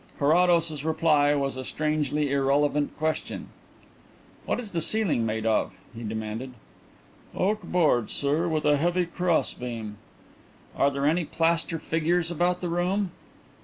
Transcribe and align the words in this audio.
Carrados's 0.17 0.83
reply 0.83 1.35
was 1.35 1.55
a 1.55 1.63
strangely 1.63 2.31
irrelevant 2.31 2.97
question. 2.97 3.49
"What 4.47 4.59
is 4.59 4.71
the 4.71 4.81
ceiling 4.81 5.27
made 5.27 5.45
of?" 5.45 5.73
he 5.95 6.03
demanded. 6.03 6.53
"Oak 7.35 7.61
boards, 7.61 8.11
sir, 8.11 8.47
with 8.47 8.65
a 8.65 8.77
heavy 8.77 9.05
cross 9.05 9.53
beam." 9.53 9.97
"Are 10.75 10.89
there 10.89 11.05
any 11.05 11.23
plaster 11.25 11.77
figures 11.77 12.31
about 12.31 12.61
the 12.61 12.69
room?" 12.69 13.11